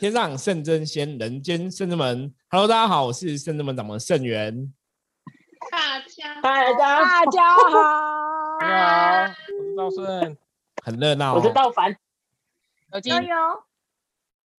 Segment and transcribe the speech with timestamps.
[0.00, 2.34] 天上圣真仙，人间圣真门。
[2.48, 4.72] Hello，大家好，我是圣真门掌门圣元。
[5.70, 9.34] 大家，大家，大家好，大家好，
[9.84, 10.38] 我是赵顺，
[10.82, 11.36] 很热闹、哦。
[11.36, 11.94] 我是道凡，
[12.94, 13.36] 有金有，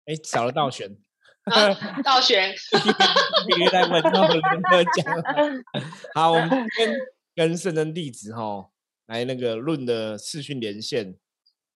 [0.04, 0.96] 哎，少了道玄，
[1.42, 1.74] 啊
[2.04, 2.54] 道玄，
[3.48, 5.24] 别再问到人家讲。
[6.14, 6.96] 好，我们跟
[7.34, 8.68] 跟圣真弟子哈
[9.06, 11.16] 来那个论的视讯连线。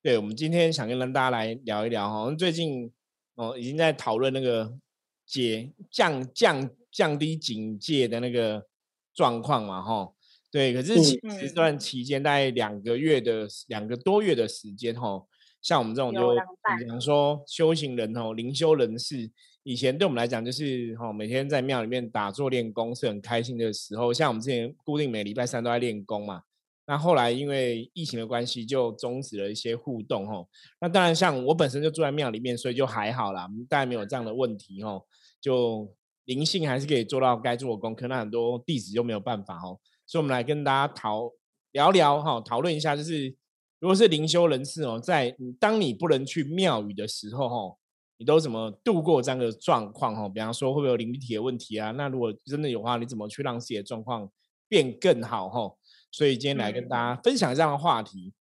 [0.04, 2.92] 对，我们今天想跟大家来聊一聊哈，我们最近
[3.36, 4.76] 哦已经在讨论那个
[5.24, 8.66] 解降降降低警戒的那个
[9.14, 10.12] 状况嘛哈。
[10.50, 15.22] 对，可是其实这段期间大概两个月的两个多月的时间哈，
[15.60, 16.34] 像我们这种就
[16.78, 19.30] 比方说修行人哦，灵修人士，
[19.64, 24.14] 以前对我们来讲就是哈，每天在庙里面打坐练功是很开心的时候。
[24.14, 26.40] 像我们之前固定每礼拜三都在练功嘛，
[26.86, 30.46] 那后来因为疫情的关系，就终止了一些互动哈。
[30.80, 35.00] 那当然，像我本身就住在庙里面，所以就还好啦，大概没有这样的问题哈。
[35.40, 35.92] 就
[36.24, 39.78] 灵性还是可以做到该做的功课，那很多弟子就没有办法哦。
[40.06, 41.30] 所以，我们来跟大家讨
[41.72, 43.34] 聊聊哈，讨论一下，就是
[43.80, 47.76] 如果是灵修人士哦，在当你不能去庙宇的时候哈，
[48.16, 50.28] 你都怎么度过这样的状况哈？
[50.28, 51.90] 比方说，会不会有灵体的问题啊？
[51.90, 54.30] 那如果真的有话，你怎么去让自己的状况
[54.68, 55.72] 变更好哈？
[56.16, 58.32] 所以今天来跟大家分享这样的话题。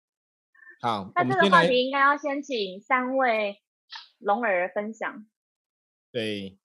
[0.80, 3.56] 好，那这个话题应该要先请三位
[4.19, 5.27] 龙儿分享。
[6.12, 6.56] 对，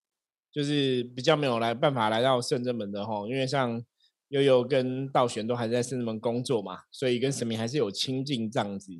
[0.51, 3.83] 就是比较没有来办法来到圣真门的吼，因为像。
[4.29, 8.91] 悠悠跟道玄都还在圣人门工作嘛，所以跟神明还是有亲近这样子。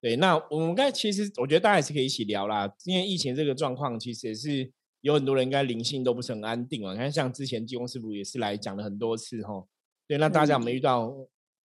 [0.00, 6.94] 对，那我们刚才其实我觉得大家也是可以一起聊啦，因为疫情这个状况，其实也是有很多人应该灵性都不是很安定嘛。
[6.94, 9.68] 你看，像之前济公师傅也是来讲了很多次吼。
[10.08, 11.14] 对，那大家有没有遇到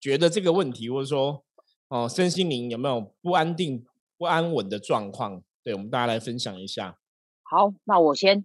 [0.01, 1.45] 觉得这个问题，或者说
[1.87, 3.85] 哦，身心灵有没有不安定、
[4.17, 5.43] 不安稳的状况？
[5.63, 6.97] 对我们大家来分享一下。
[7.43, 8.43] 好，那我先。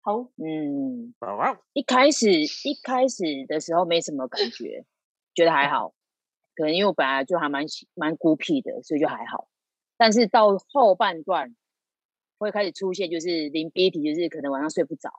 [0.00, 1.14] 好，嗯，
[1.74, 4.84] 一开始一开始的时候没什么感觉，
[5.34, 5.94] 觉得还好，
[6.54, 9.48] 可能因为我本来就还蛮蛮孤僻的，所以就还好。
[9.98, 11.54] 但是到后半段
[12.38, 15.10] 会开始出现，就是临 B 体，就是可能晚上睡不着，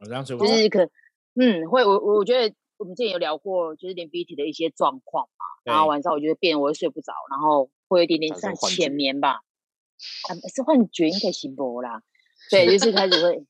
[0.00, 0.90] 晚上睡不着，就是可
[1.34, 12.02] 嗯会我我觉得我们之前有聊过，就是连鼻涕的一些状况嘛，然后晚上我就会变，我会睡不着，然后会有一点点像浅眠吧，啊是幻觉应该行不啦。
[12.50, 13.44] 对，就是开始会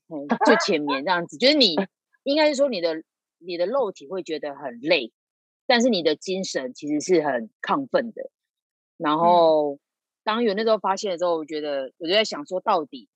[0.45, 1.77] 就浅眠这样子，就是你
[2.23, 3.01] 应该是说你的
[3.37, 5.13] 你的肉体会觉得很累，
[5.65, 8.29] 但是你的精神其实是很亢奋的。
[8.97, 9.79] 然后
[10.25, 13.07] 当有那时候发现的时候，我觉得我就在想说，到底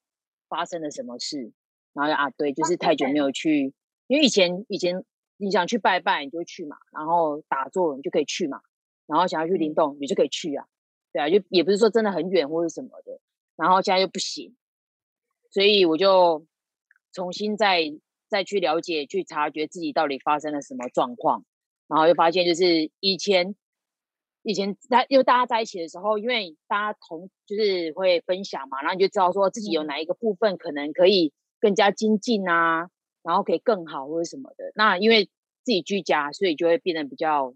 [0.48, 1.52] 发生了什么事？
[1.92, 3.74] 然后啊，对，就是太久没有去，
[4.08, 5.04] 因为以前以前
[5.38, 8.62] 你想去拜拜，你就去嘛，然后打坐你就可以去嘛，
[9.08, 10.66] 然后想要去灵动，你就可以去啊，
[11.12, 13.20] 对啊，就也不是说真的很远或者什么的，
[13.56, 14.56] 然后现在又不行。
[15.52, 16.46] 所以我就
[17.14, 17.94] 重新再
[18.28, 21.46] 再去了解、去察觉自己到底发生了什么状况，
[21.88, 23.56] 然后又发现就是以前
[24.44, 31.32] 以前大因为大家在一起的时候，因为大家同就是会分享嘛，然后你就知道说自己有哪一个部分可能可以
[31.62, 32.90] 更加精进啊，
[33.26, 34.72] 然后可以更好或者什么的。
[34.76, 35.26] 那因为
[35.64, 37.56] 自己居家，所以就会变得比较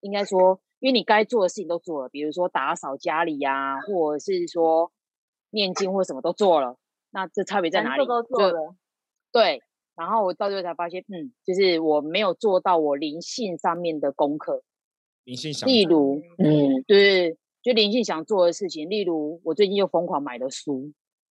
[0.00, 4.92] 应该说，因为你该做的事情都做了，比如说打扫家里呀，或者是说
[5.50, 6.76] 念经或什么都做了。
[7.10, 8.06] 那这差别在哪里？
[8.06, 8.76] 都做了，
[9.32, 9.62] 对。
[9.96, 14.62] 然后我到最后才发现，嗯，就是我没有做到我灵性上面的功课。
[15.24, 20.92] 灵性想，例如，嗯，对，就灵性想做的事情，例如我最近又疯狂买了书，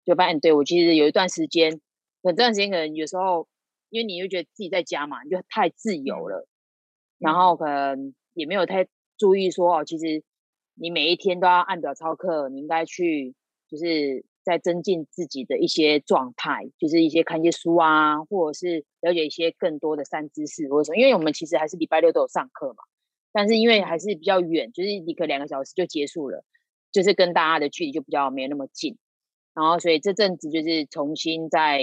[0.06, 1.78] 就发现，对我其实有一段时间，
[2.22, 3.46] 有段时间可能有时候，
[3.96, 6.46] 因为你又觉得自己在家嘛，你就太自由了，
[7.18, 8.86] 然后可能也没有太
[9.16, 10.22] 注意说，哦，其实
[10.74, 13.34] 你每一天都要按表操课，你应该去，
[13.68, 14.24] 就是。
[14.46, 20.96] 在增进自己的一些状态，就是一些看一些书啊，或者是了解一些更多的三知识，或者什么。
[20.96, 22.76] 因为我们其实还是礼拜六都有上课嘛，
[23.32, 26.44] 但是因为还是比较远，就是一个两个小时就结束了，
[26.92, 28.96] 就是跟大家的距离就比较没有那么近。
[29.52, 31.80] 然后所以这阵子就是重新再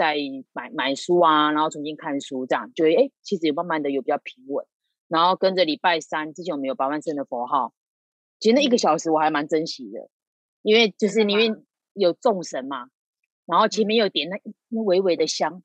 [0.00, 0.16] 再
[0.52, 4.64] 买买书啊，然后重新看书，这样就会哎，其实有慢慢的有比较平稳。
[5.08, 7.74] 然后跟着礼拜三之前我们有八万声的佛号，
[8.38, 10.08] 其实那一个小时我还蛮珍惜的，
[10.62, 11.52] 因为就是因为。
[11.92, 12.86] 有众神嘛，
[13.46, 15.60] 然后前面有点那那微微的香，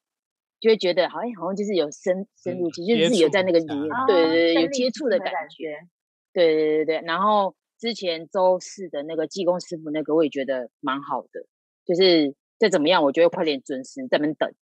[0.59, 5.77] 就会觉得好像好像就是有深深入，其实自己有在那个里面，对对对，有接触的感觉，
[6.33, 7.01] 对对对对。
[7.05, 11.45] 然后之前周四的那个济公师傅那个，我也觉得蛮好的，
[11.85, 14.53] 就是再怎么样，我就会快点准时在那边等，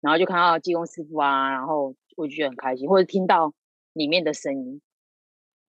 [0.00, 3.54] 然后就看到技工师傅啊，然后我就觉得很开心，或者听到
[3.92, 4.82] 里面的声音，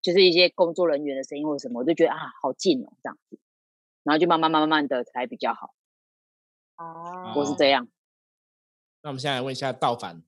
[0.02, 3.40] 就是一些工作人员的声音或者什么，我就觉得啊，好近哦，这样子。
[4.04, 5.74] 然后就慢慢慢慢慢的才比较好，
[6.76, 7.88] 哦，我是这样。
[9.02, 10.22] 那我们现在来问一下道凡，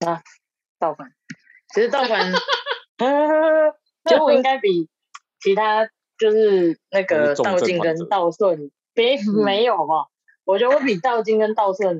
[0.00, 0.22] 啊，
[0.78, 1.14] 道凡，
[1.74, 2.30] 其实道反
[4.04, 4.90] 其实我应该比
[5.40, 5.88] 其他
[6.18, 10.08] 就是那个道静跟道顺，别没有好不好？
[10.44, 11.98] 我觉得我比道金跟道顺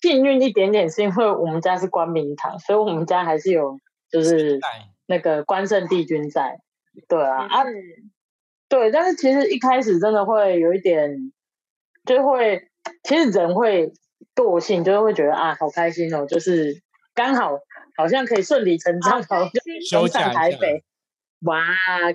[0.00, 3.78] 幸运一点点，是因为我们家是关明堂，所以我们家还是有
[4.10, 4.68] 就是在
[5.06, 6.60] 那个关圣帝君在。
[7.08, 7.64] 对啊，啊，
[8.68, 11.32] 对，但是其实一开始真的会有一点，
[12.04, 12.68] 就会，
[13.04, 13.92] 其实人会
[14.34, 16.82] 惰性，就是会觉得啊，好开心哦，就是
[17.14, 17.56] 刚好
[17.96, 20.84] 好像可以顺理成章，好像就不休用假一下上台北，
[21.44, 21.60] 哇，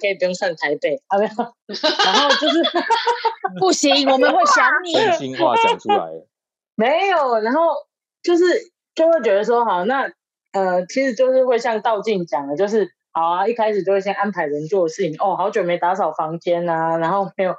[0.01, 1.29] 可以不用上台北，啊没有，
[2.05, 2.61] 然后就是
[3.59, 4.93] 不行，我们会想你。
[4.93, 5.97] 真心话讲出来。
[5.97, 6.27] 了，
[6.75, 7.61] 没有，然后
[8.21, 8.43] 就是
[8.95, 10.11] 就会觉得说，好，那
[10.51, 17.55] 呃，其实就是会像道静讲的，就是好啊，一开始就会先安排人做的事情，哦，好久没打扫房间啊，然后没有，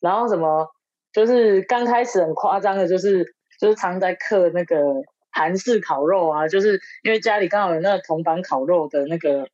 [0.00, 0.68] 然后什么，
[1.12, 3.24] 就是刚开始很夸张的，就是
[3.60, 4.76] 就是常在刻那个
[5.32, 9.48] 韩式烤肉啊，就是因为家里刚好有那个铜板烤肉的那个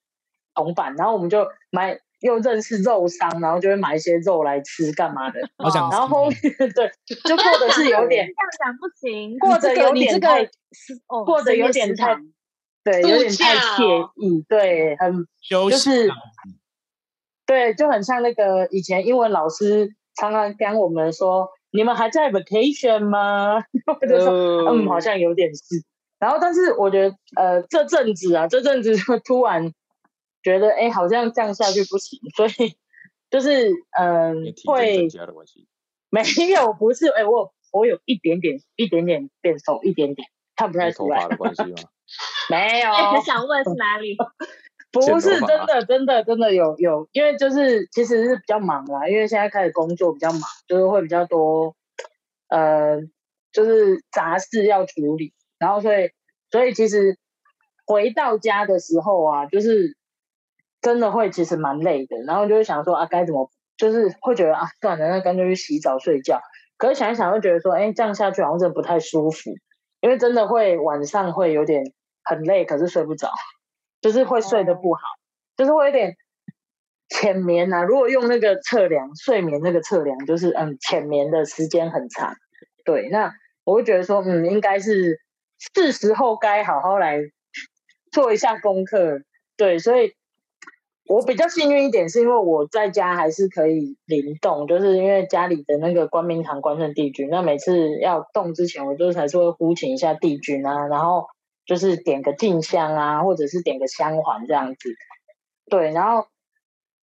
[0.55, 1.99] 铜板，然后我们就买。
[2.21, 5.39] 又认识肉商，然后就会买一些肉来吃，干嘛的？
[5.59, 6.41] 好想然后后面
[6.75, 6.91] 对，
[7.23, 9.39] 就过得是有点这样讲不行。
[9.39, 10.49] 过得有你这个点太
[11.27, 12.17] 过得有点太
[12.83, 16.09] 对，有点太惬哦意，对，很休息就是
[17.45, 23.63] 对，就很像那个以前英文老师常常跟我们说：“你们还在 vacation 吗？”
[24.01, 25.85] 我就说：“嗯，好像有点是。”
[26.19, 29.71] 然后，但是我觉得，呃，这阵子啊，这阵子就 突然
[30.45, 32.77] 觉得，哎，好像这样下去不行，所以
[33.31, 35.09] 就是，嗯、会
[36.11, 41.89] 没有，不是，哎，我我有一点点，一点点变瘦，一点点，看不太出来没头发，的关系吗？
[42.51, 44.17] 没有，哎，很想问是哪里？
[44.93, 51.75] 不是真的，真的，真的有有，因为就是其实是比较忙啦，因为现在开始工作比较忙，就是会比较多，
[52.47, 53.01] 呃，
[53.51, 56.11] 就是杂事要处理，然后所以
[56.53, 57.19] 所以其实
[57.85, 59.97] 回到家的时候啊，就是
[60.85, 66.43] 真的会其实蛮累的，然后就会想说啊该怎么，就是会觉得啊算了，那干脆去洗澡睡觉。
[66.77, 69.51] 可是想一想，会觉得说，哎，这样下去好像真的不太舒服，
[70.03, 71.83] 因为真的会晚上会有点
[72.23, 73.31] 很累，可是睡不着。
[74.03, 75.01] 就是会睡得不好，
[75.57, 76.15] 就是会有点
[77.09, 77.83] 浅眠啊。
[77.83, 82.35] 如果用那个测量睡眠那个测量，就是嗯浅眠的时间很长。
[82.85, 83.33] 对，那
[83.65, 85.19] 我会觉得说，嗯，应该是
[85.75, 87.19] 是时候该好好来
[88.13, 89.21] 做一下功课。
[89.57, 90.13] 对，所以
[91.07, 101.27] 我比较幸运一点，是因为我在家还是可以灵动，就是因为家里的那个光明堂关圣帝君，那每次要动之前，我就是还是会呼请一下帝君啊，然后。
[101.67, 104.95] 就是点个静香啊，或者是点个香环这样子，
[105.71, 106.27] 对，然后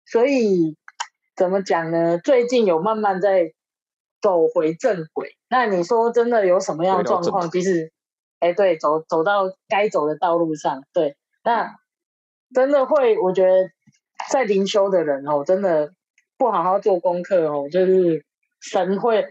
[0.05, 0.77] 所以
[1.37, 2.19] 怎么讲呢？
[2.19, 3.53] 最近有慢慢在
[4.21, 5.37] 走回正轨。
[5.49, 7.49] 那你说真的有什么样的状况？
[7.53, 7.93] 其实，
[8.41, 11.77] 哎，对，走走到该走的道路上，对，那
[12.53, 13.71] 真的会，我觉得
[14.31, 15.93] 在灵修的人哦，真的
[16.37, 18.25] 不好好做功课哦，就是
[18.61, 19.27] 神会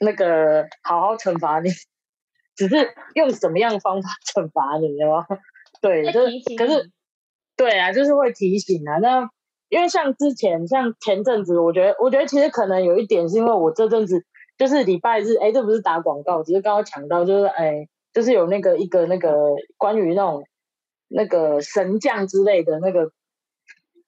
[0.00, 1.70] 那个好好惩罚你。
[2.56, 2.76] 只是
[3.14, 5.26] 用什么样的方法惩罚你，你知道吗？
[5.80, 6.90] 对，就是可是，
[7.56, 8.98] 对啊，就是会提醒啊。
[8.98, 9.30] 那
[9.70, 14.26] 因为像之前，像前阵子，我觉得，我觉得其实可能有一点是因为我这阵子
[14.58, 20.44] 就是礼拜日，哎，这不是打广告，只是刚刚抢到，就是哎，就是有那个一个那个关于那种
[21.08, 23.10] 那个神将之类的那个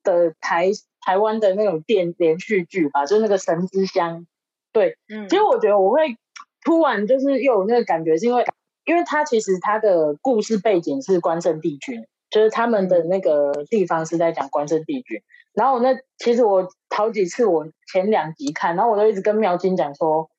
[0.03, 4.27] 的台台湾的那种电连续剧吧，就是那个神之乡。
[4.73, 6.17] 对，嗯，其实我觉得我会。
[6.65, 8.47] 突然就是又有那个感觉，是因为，
[8.85, 15.21] 因为他其实他的故事背景是关圣帝君，就是他们的那个地方是在讲关圣帝君。
[15.55, 20.31] 然后我那其实我好几次我前两集看，然后我都一直跟妙金讲说，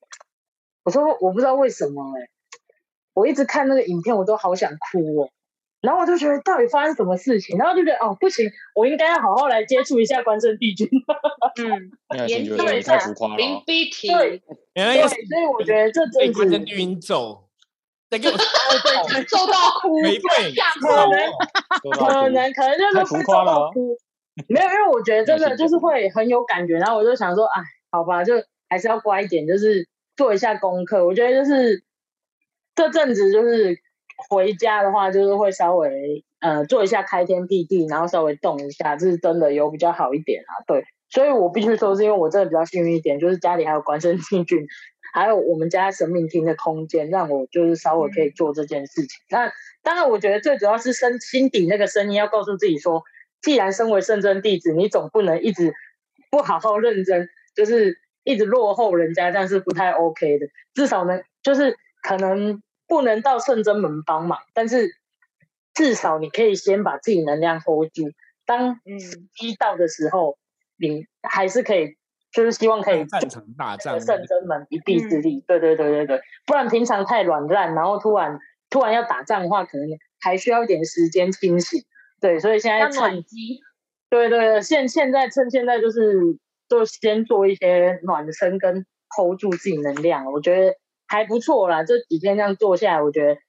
[0.82, 2.30] 我说我不知道为什么哎、
[3.12, 5.28] 我一直看那个影片，我都好想哭哦。
[5.84, 10.88] 然后我就觉得到底发生什么事情，然后就觉得哦不行，我应该要好好来接触一下关圣帝君。
[11.62, 14.42] 嗯，那研究一下太浮夸了对对，
[15.08, 17.48] 所以我觉得这阵子被关圣帝君揍，
[18.10, 18.32] 再给我
[19.28, 21.32] 揍到哭，违背，吓可好能
[21.92, 23.96] 可能 可能就是浮夸了哦做到哭。
[24.48, 27.62] 没有，因为我觉得真的就是会很有感觉，然后我就想说，哎，
[27.92, 28.34] 好吧，就
[28.68, 29.86] 还是要乖一点，就是
[30.16, 31.06] 做一下功课。
[31.06, 31.84] 我觉得就是
[32.74, 33.78] 这阵子就是
[34.28, 40.52] 回家的话，就是会稍微呃做一下开天辟地，然后稍微动一下，这是真的有比较好一点啊。
[40.66, 44.66] 对，所以我必须说，是因为我真的比较幸运一点，就是家里还有关圣帝君，
[45.12, 49.08] 还有我们家神明厅的空间，让我就是稍微可以做这件事情。
[49.30, 49.52] 那
[49.82, 53.02] 当然，我觉得最主要是身心底那个声音要告诉自己说，
[53.42, 55.74] 既然身为圣真弟子，你总不能一直
[56.30, 60.46] 不好好认真，就是一直落后人家，这样是不太 OK 的。
[60.72, 62.62] 至少能就是可能
[62.94, 64.88] 不能到圣真门帮忙，但是
[65.74, 68.04] 至少你可以先把自己能量 hold 住。
[68.46, 68.94] 当嗯
[69.40, 70.38] 一到的时候，
[70.78, 71.96] 你还是可以，
[72.30, 75.42] 就是希望可以战成大战圣真门一臂之力。
[75.44, 78.38] 对对对对对，不然平常太软烂，然后突然
[78.70, 79.88] 突然要打仗的话，可能
[80.20, 81.82] 还需要一点时间清醒。
[82.20, 83.60] 对，所以现在要趁暖机，
[84.08, 88.86] 对对对，现现在趁现在就是就先做一些暖身跟
[89.16, 91.84] hold 住自己能量，我觉得还不错啦。
[91.84, 93.40] 这几天这样做下来，我觉得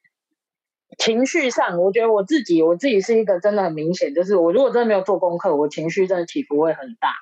[0.98, 7.14] 情绪上，我觉得我自己我自己是一个真的很明显，就是我如果真的没有做功课，我情绪真的起伏会很大。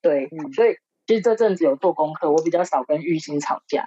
[0.00, 3.86] 对，嗯所以其实这阵子有做功课，我比较少跟玉兴吵架。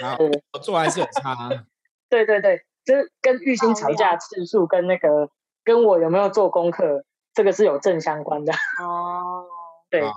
[0.00, 1.48] 好对，我做还是有差啊。
[2.10, 5.30] 对对对，就是跟玉兴吵架次数跟那个
[5.64, 7.04] 跟我有没有做功课，
[7.34, 8.52] 这个是有正相关的。
[8.82, 9.46] 哦，
[9.90, 10.10] 对好，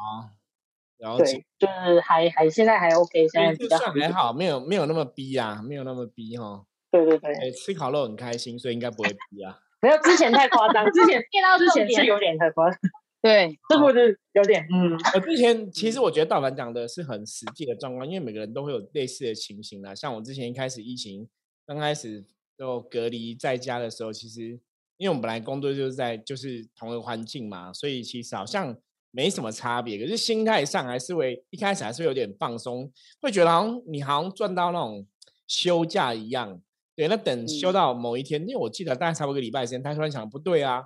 [1.02, 3.68] 了解对。，就是还还现在还 OK，现在。
[3.78, 6.66] 算还好，没有没有那么逼啊，没有那么逼哈。
[6.90, 9.60] 对对对，哎，吃烤肉很开心，所以应该不会逼啊。
[9.82, 12.80] 没有之前太夸张，之前 见到之前是，有点太夸张，
[13.22, 14.94] 对， 是不是有点嗯？
[15.16, 19.96] 我之前其实我觉得道凡讲的是很实际的状况，因为每个人都会有类似的情形啦。
[19.96, 21.28] 像我之前一开始疫情
[21.66, 22.24] 刚开始
[22.58, 24.60] 就隔离在家的时候，其实
[24.98, 28.78] 因为我们本来工作就是在就是同一个环境嘛，所以其实好像
[29.12, 30.00] 没什么差别。
[30.00, 32.92] 可是心态上还是会一开始还是会有点放松，
[33.22, 35.06] 会觉得好像你好像赚到那种
[35.48, 36.60] 休假一样。
[36.96, 40.84] 对，那等休嗯到某一天，因为我记得大概差不多一个礼拜的时间，他突然想不对啊，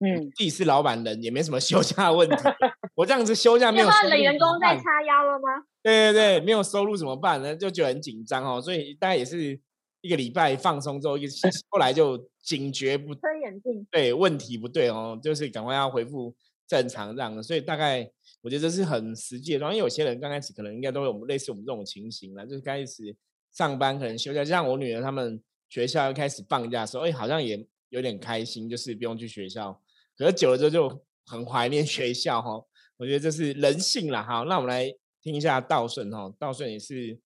[0.00, 2.36] 嗯，自己是老板人，也没什么休假的问题。
[2.96, 5.64] 我这样子休假没有收入员工在叉腰了吗？
[5.82, 7.54] 对对对，没有收入怎么办呢？
[7.56, 9.58] 就觉得很紧张哦，所以大概也是
[10.00, 16.34] 一个礼拜放松之后，一个星期后来就警觉不 车眼镜，对，问题不对哦，就是赶快要回复
[16.66, 17.42] 正常这样的。
[17.42, 23.16] 所以大概我觉得这是很实际的状况，因为有些人刚开始可能应该都有我们类似我们这种情形啦，就是刚开始
[23.52, 29.80] 上班可能休假，像我女儿他们学校一开始放假的时候，哎，好像也有点开心，就是不用去学校。
[30.16, 32.66] 可是久了之后就很怀念 学校哈、哦，
[32.96, 34.22] 我觉得这是人性啦。
[34.22, 34.92] 好，那我们来
[35.22, 37.18] 听一下道顺哈、哦，道顺也是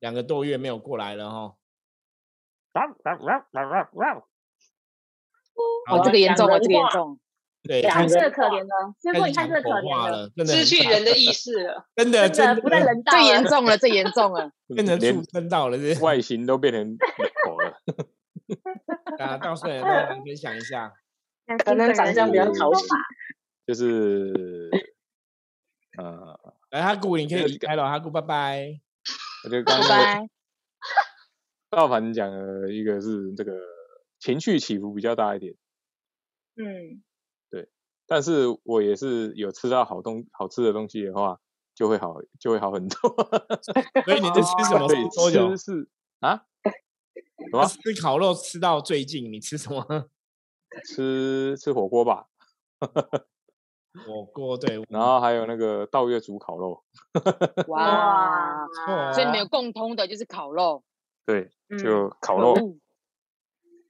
[0.00, 1.38] 两个多月没有过来了哈、
[5.88, 7.18] 哦，这个严重了，这个严重。
[7.66, 11.86] 对，两开始太是个可怜了，师傅你太开始讲口是可怜了，真的失去人的意识了。
[11.96, 13.44] 真的真的不在人道最严。
[13.44, 14.50] 重了，最严重了。
[14.74, 16.04] 变成连畜生道了，是不是？
[16.04, 16.96] 外形都变成
[17.46, 17.80] 狗了。
[19.18, 20.92] 啊，道顺跟我们分享一下。
[21.64, 22.86] 可能长相比较讨喜。
[23.66, 24.70] 就是
[25.96, 26.38] 呃，
[26.70, 28.78] 来，哈古，你可以这个离开了，哈古，拜拜。
[29.44, 30.28] 我觉得刚拜刚拜。
[31.70, 33.52] 道凡讲的一个是这个
[34.20, 35.54] 情绪起伏比较大一点，
[36.56, 37.02] 嗯，
[38.06, 41.38] 但是我也是有吃到好东好吃的东西的话，
[41.74, 42.98] 就会好就会好很多。
[44.04, 45.56] 所以你在吃什么所以多久吃？
[45.56, 45.88] 是
[46.20, 46.44] 啊，
[47.50, 49.84] 什么吃烤肉吃到最近，你吃什么？
[50.84, 52.26] 吃吃火锅吧，
[54.04, 56.82] 火锅对，然后还有那个道月煮烤肉，
[57.68, 58.66] 哇，
[59.12, 60.82] 所以你们哦有共通的就是烤肉。
[61.24, 62.76] 对，嗯就烤肉。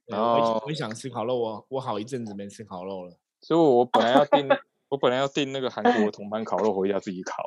[0.05, 3.17] 然后我也想吃烤肉，我我好一阵子没吃烤肉了。
[3.45, 4.47] 所以我本来要订，
[4.89, 7.43] 我本来要订那个韩国铜盘烤肉回家自己烤，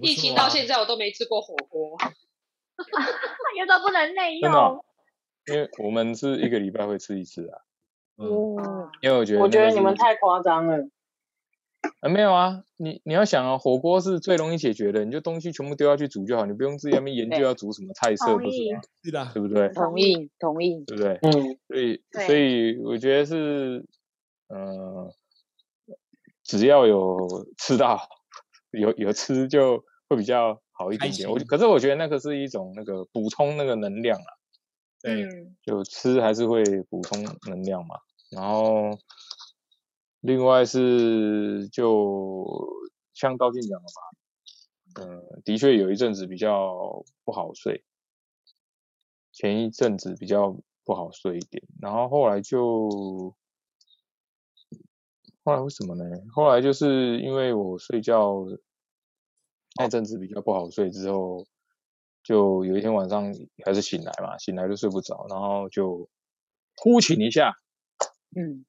[0.00, 1.98] 疫情到现在我都没吃过火锅，
[3.60, 4.82] 有的不能 内真的哦
[5.46, 5.54] 用。
[5.54, 7.58] 因为我们是一个礼拜会吃一次啊。
[8.16, 10.88] 嗯，哦，因为我觉得我觉得你们太夸张了。
[12.00, 18.80] 啊没有啊，你你要想啊，火锅是最容易解决的，你就东西全部丢下去煮就好，你不用自己在那边研究要煮什么菜色，不是吗？
[19.04, 19.68] 是的，对不对？
[19.74, 20.82] 同意同意。
[20.86, 21.18] 对不对？
[21.22, 23.84] 嗯，所以所以我觉得是，
[24.50, 25.14] 呃，
[26.42, 28.08] 只要有吃到，
[28.72, 31.30] 有有吃就会比较好一点点。
[31.30, 34.30] 我可是我觉得那个是一种那个补充那个能量啊，
[35.00, 37.96] 对，嗯，就吃还是会补充能量嘛。
[38.30, 38.98] 然后
[40.20, 42.44] 另外是就
[43.14, 47.84] 像高进讲的嘛，呃，的确有一阵子比较不好睡，
[49.32, 53.34] 前一阵子比较不好睡一点，然后后来就
[55.44, 56.04] 后来为什么呢？
[56.32, 58.44] 后来就是因为我睡觉
[59.78, 61.46] 那阵子比较不好睡之后，
[62.22, 63.32] 就有一天晚上
[63.64, 66.08] 还是醒来嘛，醒来就睡不着，然后就
[66.76, 67.52] 呼请一下，
[68.36, 68.64] 嗯，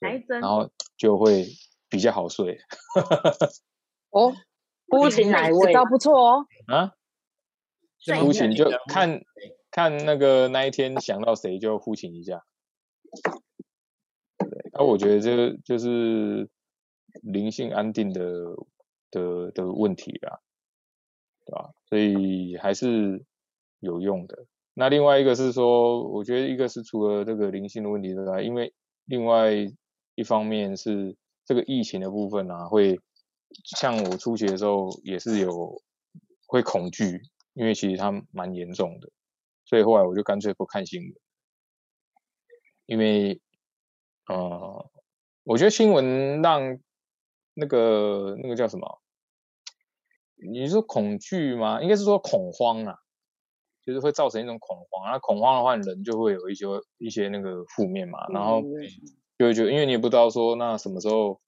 [0.00, 1.46] 来一针然后就会
[1.88, 2.58] 比较好睡
[4.10, 4.34] 哦，
[4.88, 5.72] 呼请哪一位这？
[5.72, 6.46] 招不错哦。
[6.66, 6.94] 啊。
[8.02, 9.20] 这呼请就看
[9.70, 12.42] 看那个那一天想到谁就呼请一下。
[14.80, 16.48] 那、我觉得这个就是
[17.22, 18.22] 灵性安定的
[19.10, 20.40] 的的问题啦。
[21.46, 21.70] 对吧？
[21.88, 23.24] 所以还是
[23.80, 24.46] 有用的。
[24.74, 28.72] 那另外一个是说，我觉得一个是除了这个灵性的问题之外，因为
[29.06, 29.50] 另外
[30.14, 33.00] 一方面是这个疫情的部分啊，会
[33.64, 35.82] 像我出去的时候也是有
[36.46, 37.20] 会恐惧，
[37.54, 39.10] 因为其实它蛮严重的，
[39.64, 41.12] 所以后来我就干脆不看新闻，
[42.86, 43.40] 因为
[44.32, 44.90] 呃，
[45.44, 46.78] 我觉得新闻让
[47.54, 49.00] 那个那个叫什么？
[50.52, 51.82] 你说恐惧吗？
[51.82, 52.94] 应该是说恐慌啊。
[53.82, 56.66] 就是会造成一种恐慌，那恐慌的话，人就会有一些
[56.98, 58.60] 一些那个负面嘛，然后
[59.38, 61.40] 就会觉得，因为你也不知道说那什么时候，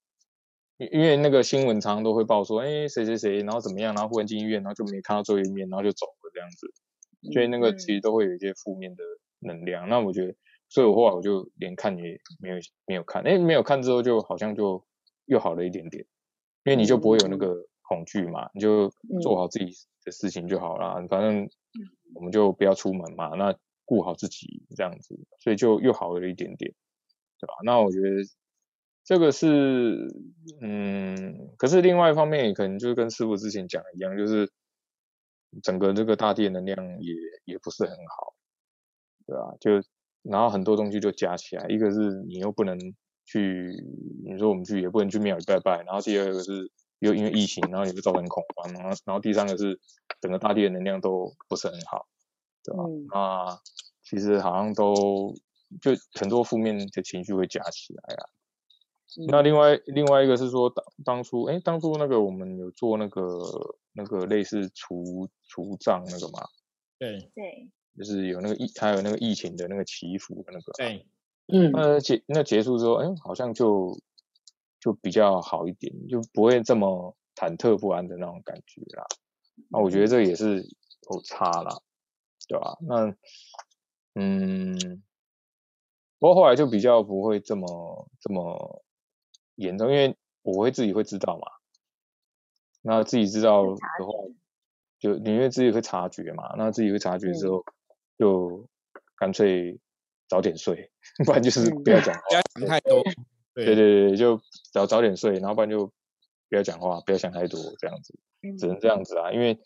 [0.79, 6.73] 因因为那个新闻常常都会报说，哎，谁谁谁，然后怎么样，然后忽然进医院，然后就没看到最后一面，然后就走了这样子，
[7.35, 9.05] 所以那个其实都会有一些负面的
[9.41, 9.89] 能量。
[9.91, 10.35] 那我觉得，
[10.73, 14.85] 所以我后来我就连看也没有没有看，哎，没有看之后就好像就
[15.27, 16.05] 又好了一点点，
[16.65, 18.89] 因为你就不会有那个恐惧嘛，你就
[19.21, 19.67] 做好自己
[20.05, 21.49] 的事情就好了，反正。
[22.15, 26.71] 我们就不要出门嘛，那顾好自己这样子，所以就又好了一点点，
[27.41, 27.55] 对吧？
[27.65, 28.09] 那我觉得
[29.03, 30.15] 这个是，
[30.61, 34.53] 嗯，可是另外一方面也可能就是跟师傅之前讲一样，就是
[35.63, 37.15] 整个这个大地能量也
[37.47, 38.35] 也不是很好，
[39.27, 39.57] 对吧？
[39.59, 39.71] 就
[40.23, 42.79] 然后很多东西就加起来，一个是你又不能
[43.25, 43.73] 去，
[44.25, 49.81] 你说我们去也不能去庙里拜拜，然后第二个是又因为疫情，然后也会造成恐慌，然后然后第三个是。
[50.21, 52.07] 整个大地的能量都不是很好，
[52.63, 52.85] 对吧？
[53.13, 53.61] 那
[54.05, 55.35] 其实好像都
[55.81, 58.23] 就很多负面的情绪会加起来啊。
[59.27, 63.27] 那另外另外一个是说，当当初哎，当初那个我们有做那个
[63.95, 66.47] 那个类似除除障那个嘛？
[67.01, 70.73] 对对，就是有那个疫，还有那个疫情的那个祈福那个。
[70.73, 71.07] 对，
[71.49, 73.99] 嗯，那结那结束之后，哎，好像就
[74.81, 79.05] 就比较好一点，就不会这么忐忑不安的那种感觉啦。
[79.69, 80.63] 那我觉得这也是
[81.11, 81.81] 有差啦，
[82.49, 82.79] 对吧？
[82.81, 83.15] 那
[84.15, 85.03] 嗯，
[86.19, 88.83] 不过后来就比较不会这么这么
[89.57, 91.47] 严重，因为我会自己会知道嘛。
[92.81, 93.79] 那自己知道的话，
[94.99, 96.55] 就因为自己会察觉嘛。
[96.57, 97.65] 那自己会察觉之后，
[98.19, 98.69] 就
[99.17, 99.79] 干脆
[100.29, 100.91] 早点睡，
[101.25, 103.03] 不然就是不要讲话，不要想太多。
[103.55, 104.41] 对对对，就
[104.73, 105.87] 早早点睡，然后不然就
[106.49, 108.19] 不要讲话，不要想太多，这样子。
[108.59, 109.59] 只能这样子啊，因为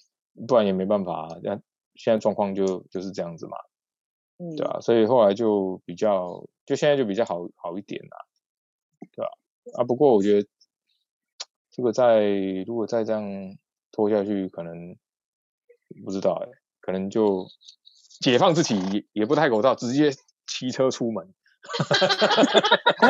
[0.46, 1.38] 不然也没办法啊。
[1.42, 1.54] 那
[1.94, 3.56] 现在状况就就是这样子嘛，
[4.56, 8.26] 对啊，所以后来就比较，就现在就比较好好一点啦，
[9.12, 9.30] 对吧？
[9.78, 10.48] 啊，不过我觉得
[11.70, 12.28] 这个再
[12.66, 13.24] 如果再这样
[13.92, 14.96] 拖下去，可能
[16.04, 16.48] 不知道哎，
[16.80, 17.46] 可能就
[18.20, 20.12] 解放自己也也不戴口罩，直接
[20.46, 21.34] 骑车出门。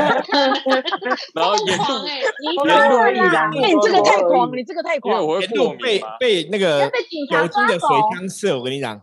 [1.35, 2.07] 然后沿路，
[2.41, 2.65] 沿路
[3.11, 3.19] 遇
[3.63, 6.91] 哎，你这个太狂，你这个太狂，因为我会过被被那个
[7.31, 9.03] 酒精的水枪射，我跟你讲，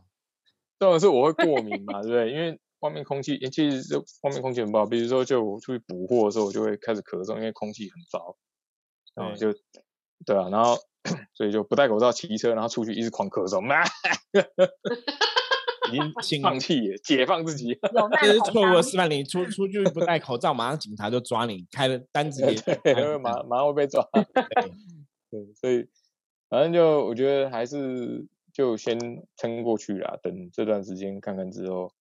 [0.80, 2.32] 重要是我会过敏嘛，对不对？
[2.32, 8.36] 因为外面空气，其实就外面空气很不好，比如说就我出去补货的时候，我就会开始咳嗽，因为空气很糟，
[9.14, 9.54] 然后就
[10.26, 10.80] 对啊，然后
[11.36, 13.62] 所以就不戴口罩骑车，然后出去一直狂咳嗽，
[15.98, 16.06] 妈。
[16.06, 17.78] 已经放弃，解放自己，
[18.22, 19.10] 这是错误的示范。
[19.10, 24.08] 你出出去不戴口罩，马上警察就抓你，开了单子也马马上会被抓。
[25.30, 25.88] 对，所以
[26.50, 28.98] 反正就我觉得还是就先
[29.36, 31.92] 撑过去啦，等这段时间看看之后，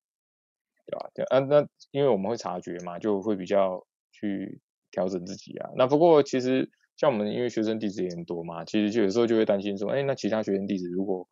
[0.86, 1.10] 对吧？
[1.14, 5.70] 对啊，那因为我们会察觉嘛，就会比较去调整自己啊。
[5.76, 11.26] 那不过其实像我们因为学生弟子也很多嘛，其实就有时候就会担心说，哎，那其他学生弟子如果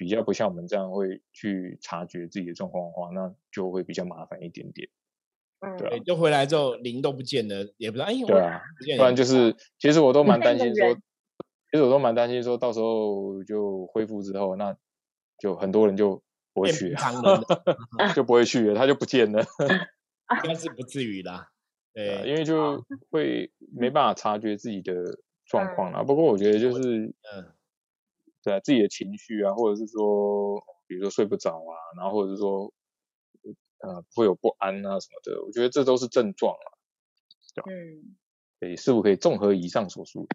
[0.00, 4.88] 比较不像我们这样会去察觉自己的状况的话，那就会比较麻烦一点点。
[5.58, 8.62] 嗯，对，就回来之后零都不见了，也不知道哎，对啊，
[8.96, 10.94] 不然就是其实我都蛮担心说，
[11.70, 14.74] 其实我都蛮担心说到时候就恢复之后，那
[15.38, 16.22] 就很多人就
[16.54, 16.96] 不会去，
[18.16, 19.44] 就不会去了，他就不见了。
[20.44, 21.50] 应该是不至于啦，
[21.92, 24.94] 对，因为就会没办法察觉自己的
[25.44, 26.02] 状况啦。
[26.02, 27.52] 不过我觉得就是嗯。
[28.42, 32.72] 对啊，自己的情绪啊，或者是说，比如说睡不着啊，然后或者是说，
[33.80, 36.66] 呃，会有不安啊什么的，我觉得这都是症状啊。
[37.68, 38.16] 嗯，
[38.60, 40.26] 对，是否可以综合以上所述？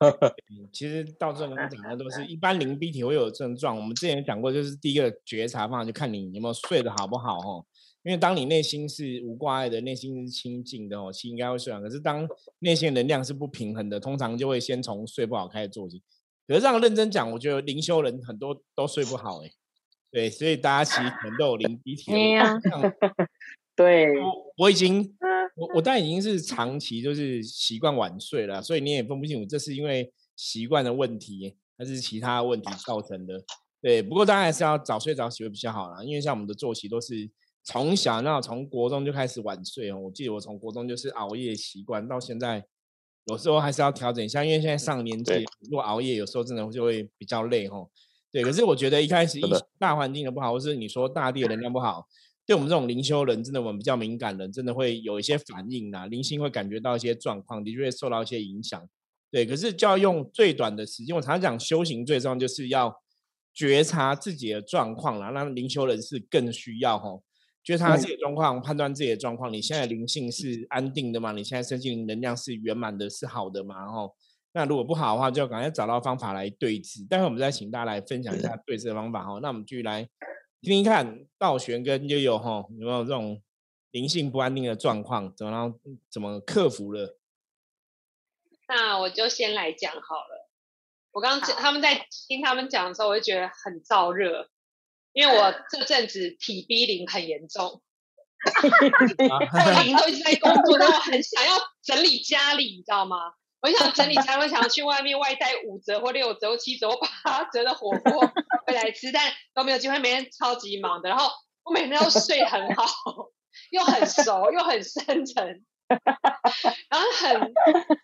[0.72, 3.76] 其实到这刚刚讲的都是 一般灵 B 体会有症状。
[3.76, 7.64] 我们之前讲过，就是第一个觉察方法，就看你有没有睡得好不好哦。
[8.02, 11.80] 因为当你内心是无挂碍的，内心是清净的哦，其实应该会睡好。
[11.80, 16.02] 可是当内心能量是不平衡的，通常就会先从睡不好开始做起。
[16.46, 19.50] 可是这样认真讲，我觉得灵修人很多都睡不好哎，
[20.10, 22.12] 对，所以大家其实可能都有灵鼻涕。
[23.76, 25.16] 对，我我已经，
[25.56, 33.42] 我我当然已经是长期就是习惯晚睡了，所以你也分不清楚这是因为习惯的问题，还是其他问题造成的。
[33.82, 37.28] 对，不过当然还是要早睡早起会比较好啦，因为像我们的作息都是
[37.64, 39.98] 从小那从国中就开始晚睡哦。
[39.98, 42.64] 我记得我从国中就是熬夜习惯，到现在
[43.26, 47.88] 有时候还是要调整一下，因为现在上年纪，如果熬夜有时候真的就会比较累哦。
[48.30, 49.44] 对，可是我觉得一开始一
[49.78, 52.06] 大环境的不好，或是你说大地的能量不好，
[52.44, 58.88] 对我们这种灵修人，真的我们比较敏感人，真的会有一些反应呐、灵性会感觉到一些状况，的确会受到一些影响。
[59.30, 61.14] 对，可是就要用最短的时间。
[61.16, 63.00] 我常常讲，修行最重要就是要
[63.54, 65.30] 觉察自己的状况啦。
[65.30, 67.22] 那灵修人是更需要吼，
[67.64, 69.50] 觉察自己的状况，判断自己的状况。
[69.50, 71.32] 你现在灵性是安定的吗？
[71.32, 73.90] 你现在身心灵能量是圆满的，是好的吗？
[73.90, 74.14] 吼，
[74.52, 77.02] 那如果不好的话，就赶快找到方法来对治。
[77.06, 79.38] 待会我们再请大家来分享一下对治的方法哈。
[79.40, 80.02] 那我们继续来
[80.60, 83.42] 听听看，道玄跟悠悠哈有没有这种
[83.92, 85.74] 灵性不安定的状况，怎么
[86.10, 87.18] 怎么克服了？
[88.68, 90.50] 那我就先来讲好了。
[91.12, 94.50] 我刚刚他们在听他们讲的时候，我就觉得很燥热，
[95.14, 97.80] 因为我这阵子体逼零很严重，
[99.72, 103.16] 我零都一直在工作，然后很想要整理家里，你知道吗？
[103.62, 108.30] 我想整理家里，我想要去外面外带五折或六折或七折，或八折的火锅
[108.66, 111.08] 回来吃，但都没有机会，每天超级忙的。
[111.08, 111.30] 然后
[111.62, 112.84] 我每天都睡很好，
[113.70, 115.64] 又很熟又很深沉，
[116.90, 117.40] 然后很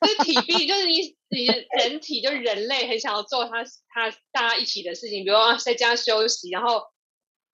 [0.00, 1.44] 就是体力，就是你你
[1.76, 6.84] 人体就是人类很想要做他他大家一起的事情，比如说在家休息，然后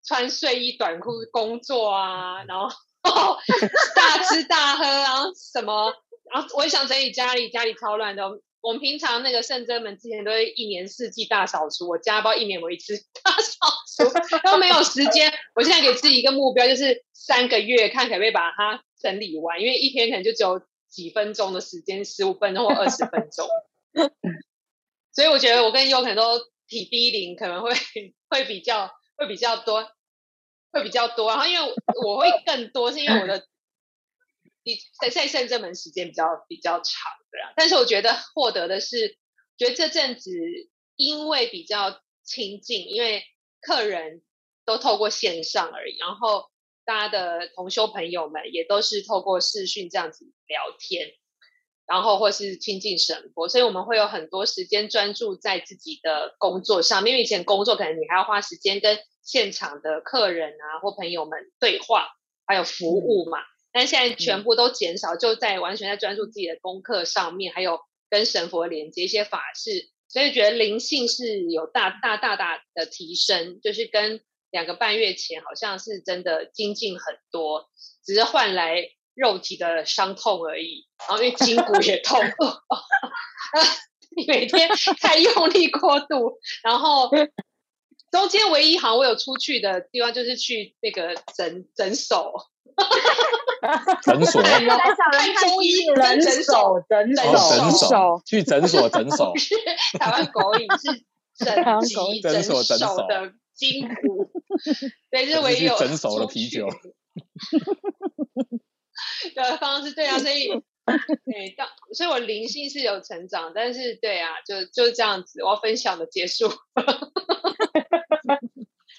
[0.07, 2.69] 穿睡衣短裤工作啊，然后
[3.95, 5.93] 大吃大喝，然后什么，
[6.33, 8.25] 然后我也想整理家里，家里超乱的。
[8.63, 14.11] 我们平常那个圣真门之前都会一年四季大扫除，我家包一年为一次大扫除，
[14.43, 15.33] 都没有时间。
[15.55, 23.49] 我现在给自己一个目标，就是三个月看可不可以把它整理完，因为一天可能就只有几分钟的时间，十五分钟或二十分钟。
[25.15, 27.73] 所以我觉得我跟优可能都体低龄，可能会
[28.29, 29.89] 会比较会比较多，
[30.77, 31.29] 会比较多。
[31.29, 33.47] 然后因为我会更多，是因为我的
[34.65, 37.53] 你在在圣正门时间比较比较长的啦。
[37.57, 39.19] 但是我觉得获得的是，
[39.57, 40.31] 觉得这阵子
[40.97, 43.25] 因为比较亲近，因为
[43.61, 44.23] 客人
[44.65, 46.51] 都透过线上而已，然后
[46.85, 51.13] 大家的同修朋友们也都是透过视讯这样子聊天。
[51.89, 57.13] 然后或是亲近神佛，所以我们会有很多时间专注在自己的工作上面。
[57.13, 62.09] 因为以前工作可能你还要花时间跟现场的客人啊或朋友们对话，
[62.47, 63.41] 还有服务嘛。
[63.73, 77.69] 但现在全部都减少，就在完全在专注自己的功课上面，还有跟神佛连接一些法事，所以觉得灵性是有大大大大的提升，就是跟两个半月前好像是真的精进很多，
[78.05, 78.91] 只是换来。
[79.17, 82.21] 肉体的伤痛而已，然后因为筋骨也痛，
[84.15, 84.69] 你每天
[85.01, 87.11] 太用力过度，然后
[88.11, 92.33] 中间唯一好像我有出去的地方就是去那个诊诊所，
[94.03, 99.35] 诊所， 看中医 诊诊所，诊诊哦诊所所，去诊所诊所
[99.99, 101.05] 台湾狗影是
[101.45, 104.31] 整脊诊所诊所的筋骨，
[105.11, 106.69] 对，这是唯一有去诊所的啤酒
[109.21, 110.49] 去的方式，对啊，所以
[111.25, 116.51] 对，当所以我灵性是有成长，但是对啊，就就是这样子，我要分享的结束。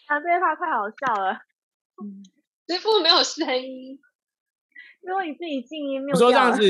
[0.08, 1.40] 啊，这句话太好笑了，
[2.68, 4.00] 师傅没有声音，
[5.02, 6.62] 因为你自己静音没有我说这样子，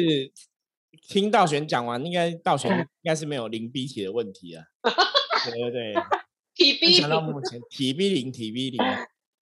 [1.07, 4.65] 听道玄讲完，应该道玄应该是没有零 B 体的问题啊。
[5.45, 5.93] 对对对，
[6.55, 8.79] 体逼想到目前体 B 零体 B 零，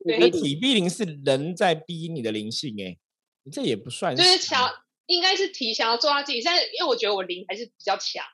[0.03, 2.97] 对那体 B 零是人在逼你的灵性哎、
[3.43, 4.69] 你这也不算就是是想
[5.05, 8.25] 应该是提想要做到自己，但是因为我觉得我灵还是比较强，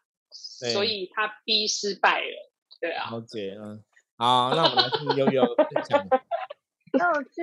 [0.74, 2.52] 所以他逼失败了。
[2.80, 3.84] 对啊，了解，嗯，
[4.22, 5.98] 好，那我们来听悠悠分享。
[6.94, 7.42] 那我去，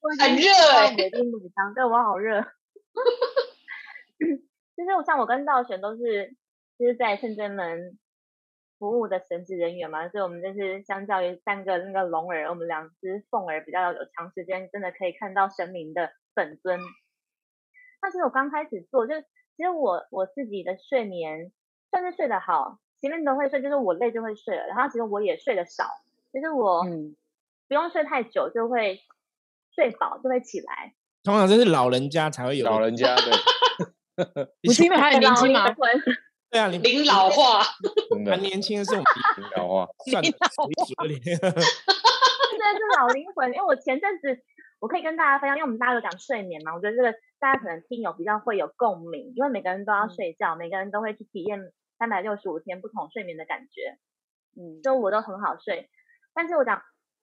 [0.00, 2.40] 我已很经吃到热对我好热。
[4.76, 6.36] 就是我像我跟道玄都是
[6.78, 7.98] 就是在圣真门
[8.78, 16.78] 服务的神职人员嘛，所以我们就是相较于三个那个龙儿，我们两只凤儿比较有长时间，真的可以看到神明的本尊。
[18.00, 19.22] 但是我刚开始做，就是
[19.56, 21.50] 其实我我自己的睡眠
[21.90, 25.84] 算是睡得好，前面都会睡，就是我累就会睡了，然后其实我也睡得少，
[26.32, 27.14] 就是我嗯，
[27.68, 28.98] 不用睡太久就会
[29.74, 30.94] 睡饱，就会起来。
[31.22, 34.24] 通常这是老人家才会有，老人家对，
[34.64, 35.66] 不是因为还很年轻吗？
[36.50, 37.60] 对啊，你灵老化，
[38.30, 39.04] 很年轻的是我们
[39.36, 43.52] 领导化，算你老有点真的是老灵魂。
[43.52, 44.40] 因为我前阵子
[44.78, 51.72] 我可以跟大家分享，因为我们大家都讲睡眠嘛，我觉得这个大家可能听友比较会有共鸣，因为每个人都要睡觉，每个人都会去体验
[52.04, 53.96] 三百六十五天不同睡眠的感觉，
[54.60, 55.88] 嗯，就我都很好睡。
[56.34, 56.82] 但是我讲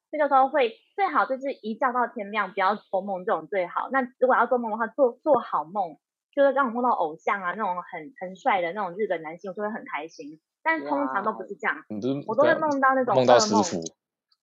[0.09, 3.89] 这个时候会最好就是一觉到天亮，不要做梦这种最好。
[3.91, 5.99] 那如果要做梦的话，做做好梦，
[6.33, 10.41] 就是让我梦到偶像啊那种很很帅的那种日本男性，我就会很开心。
[10.63, 11.77] 但是通常都不是这样，
[12.25, 13.83] 我都会梦到那种梦到噩梦师傅，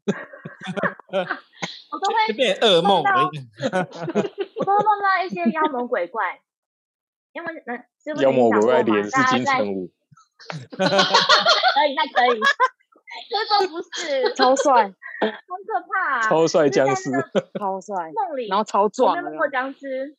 [1.90, 3.02] 我都会变噩梦。
[3.02, 6.40] 我都会梦到一些妖魔鬼怪，
[7.32, 9.90] 因为那师傅妖魔鬼怪脸脸是金城武，
[10.76, 12.40] 可以，那可以，
[13.28, 16.22] 这都不是，超帅，超可怕、啊。
[16.22, 20.16] 超帅僵尸那，个 超帅，梦里，然后超壮梦过僵尸，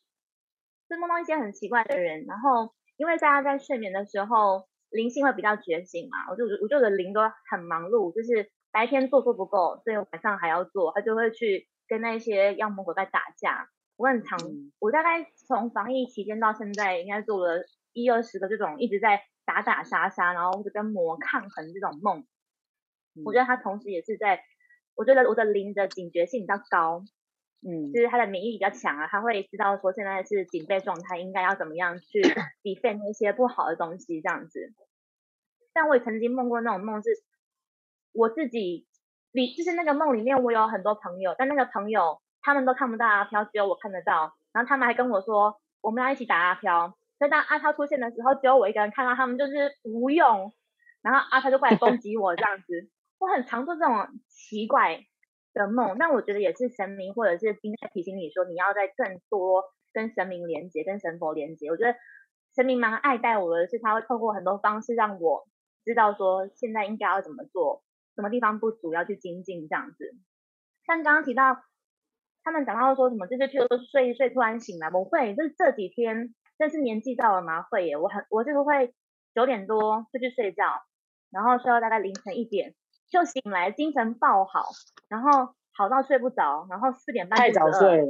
[0.88, 13.70] 是梦到一些很奇怪的人，然后因为大家在睡眠的时候灵性会比较觉醒嘛，我就我就的灵都很忙碌，就是白天做做不够，所以晚上还要做，他就会去跟那些妖魔鬼怪打架。
[13.96, 17.63] 我很常，嗯我大概从防疫期间到现在，应该做了
[17.94, 22.26] 一二十个这种一直在打打杀杀，然后或者跟魔抗衡这种梦。
[23.26, 24.42] 我觉得他同时也是在，
[24.96, 27.04] 我觉得我的灵的警觉性比较高，
[27.62, 32.22] 嗯就是他的免疫力比较强啊，他会知道说现在是警备状态，应该要怎么样去
[32.63, 34.74] defend 那些不好的东西这样子。
[35.74, 37.10] 但我也曾经梦过那种梦，是
[38.13, 38.88] 我自己
[39.32, 44.38] 里，就是那个梦里面我有很多朋友，但那个朋友他们都看不到阿飘，只有我看得到。
[44.54, 50.54] 然后他们还跟我说我们要一起打阿飘，所以当阿飘出现的时候，只有我一个人看到他们就是无用，
[51.02, 52.90] 然后阿飘就过来攻击我这样子。
[53.20, 55.04] 我很常做这种奇怪
[55.54, 61.70] 的梦，但我觉得也是神明或者是应该提醒你说，你要在更多跟神明连接、跟神佛连接。
[61.70, 61.98] 我觉得
[62.56, 65.48] 神明蛮爱戴我的，是他会透过很多方式让我
[65.84, 67.84] 知道说现在应该要怎么做，
[68.16, 70.16] 什么地方不足要去精进这样子。
[70.86, 71.62] 像刚刚提到
[72.43, 78.93] 他们讲到说什么，就是譬如说睡一睡突然醒来，我会就是这几天，但是年纪到了嘛，会耶，我很我就是会
[79.34, 80.63] 九点多就去睡觉，
[81.32, 82.75] 然后睡到大概凌晨一点。
[83.12, 84.69] 就醒来，精神爆好，
[85.08, 88.06] 然后好到睡不着，然后四点半太早睡了，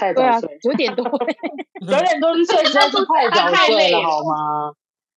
[0.00, 1.04] 太早睡，，九点多，
[1.84, 4.72] 九点多就睡实在是太早睡了好吗？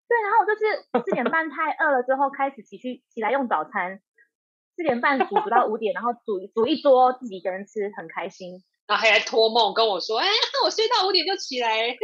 [0.08, 4.00] 对，然后我就是四点半太饿了之后开始起去起来用早餐，
[4.76, 8.62] 四点半煮煮到五点，然后煮煮一桌自己一个人吃，很开心。
[8.86, 10.28] 然后还来托梦跟我说，哎，
[10.64, 11.96] 我睡到五点就起来。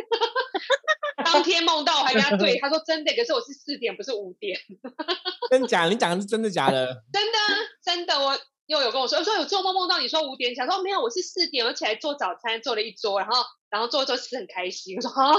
[1.25, 4.59] 当天梦到我还跟他对，他说真的，可是我是四点，不是五点，
[5.49, 5.85] 真假？
[5.85, 7.05] 你讲的是真的假的？
[7.13, 7.47] 真的啊
[7.85, 8.19] 真的。
[8.19, 14.97] 我又有跟我说，我说有做梦梦到你说五点，想说没有，我是四点，我起来做早餐，做了一桌，然后然后做一做吃很开心。
[14.99, 15.35] 我说啊，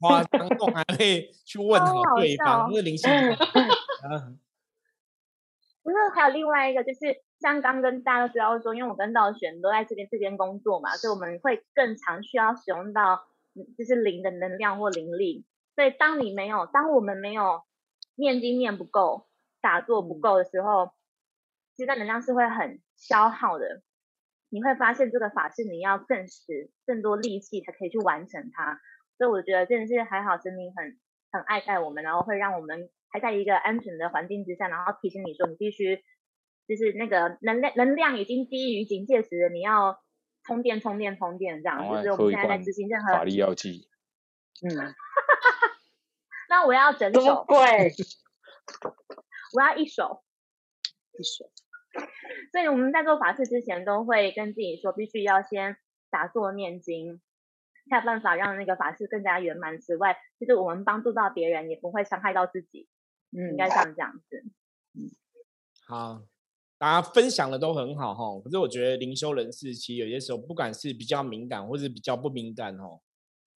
[0.00, 1.80] 夸张梦还会去问
[2.16, 3.08] 对方，笑那是灵性
[5.86, 15.46] 不是还有另外一个，就是像刚跟大家都知道说，因为我跟道玄都在这边这边工作嘛，所以我们会更常需要使用到嗯就是灵的能量或灵力。
[15.76, 17.62] 所以当你没有，当我们没有
[18.16, 19.28] 念经念不够、
[19.60, 20.90] 打坐不够的时候，
[21.76, 23.80] 其实那能量是会很消耗的。
[24.48, 28.80] 你会发现这个法是你要更使更多力气才可以去完成它。
[29.18, 30.98] 所以我觉得真的是还好，神明很
[31.30, 36.02] 很爱戴我们，然后会让我们还在一个安全的环境之下，然后提醒你说你必须
[36.66, 39.98] 就是那个能量能量已经低于警戒值，你要
[40.44, 41.78] 充电充电充电这样。
[41.88, 43.88] 就是我们现在在执行任何法何，力药剂，
[44.62, 44.68] 嗯，
[46.48, 47.58] 那我要整这么手，贵？
[49.54, 50.22] 我要一手。
[51.18, 51.50] 一手
[52.52, 55.78] 所以我们在做法事之前，都会跟自己说，必须要先
[56.10, 57.22] 打坐念经，
[57.88, 59.80] 才有办法让那个法事更加圆满。
[59.80, 62.86] 之外，就是我们帮助到别人，也不会伤害到自己，
[63.32, 64.44] 嗯应该像这样子。
[64.94, 65.10] 嗯
[65.86, 66.22] 好，
[66.78, 68.40] 大家分享的都很好哈。
[68.42, 73.00] 可是我觉得灵修人士其实有些时候，不管是比较敏感或是比较不敏感哦，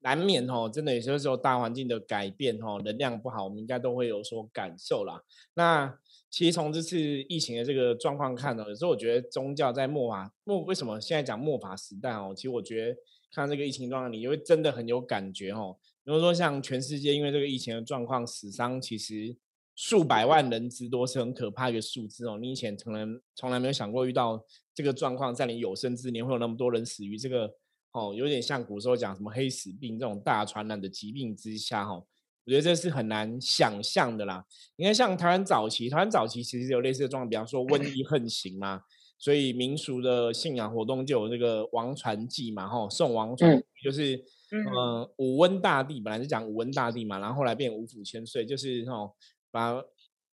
[0.02, 5.24] 难免哦，真的有些时候大环境的改变哦，能量不好，我们应该都会有所感受啦。
[5.56, 5.98] 那
[6.30, 12.98] 其实从这次疫情的这个状况看呢，有时候我觉得宗教在末法末为什么现在讲末法时代哦，其实我觉得
[13.32, 15.78] 看这个疫情状况，你会真的很有感觉哦。
[16.04, 19.36] 比如说像全世界因为这个疫情的状况，死伤其实
[19.82, 22.38] 数百万人之多，是很可怕一个数字哦。
[22.38, 24.44] 你以前从来从来没有想过遇到
[24.76, 27.50] 这个状况，在你有生之年会有那么多人死于这个
[27.94, 32.06] 哦，有点像古时候讲什么黑死病这种大传染的疾病之下哦。
[32.46, 34.46] 我觉得这是很难想象的啦。
[34.76, 38.82] 你看，像台湾早期，台湾早期其实有类似的状况，比方说瘟疫横行嘛，
[39.18, 44.18] 所以民俗的信仰活动就有这个王传祭嘛，吼，送王传嗯就是
[44.52, 49.16] 嗯呃武温大帝本来是讲武温大帝嘛，然后后来变五府千岁，就是吼
[49.52, 49.84] 把